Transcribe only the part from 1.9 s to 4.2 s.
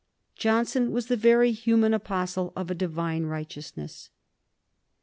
apostle of a divine righteousness.